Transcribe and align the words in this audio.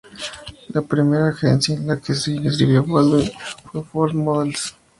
La 0.69 0.81
primera 0.81 1.27
agencia 1.29 1.75
en 1.75 1.85
la 1.85 1.99
que 2.01 2.15
se 2.15 2.31
inscribió 2.31 2.83
Baldwin 2.83 3.31
fue 3.65 3.83
Ford 3.83 4.15
Models. 4.15 4.75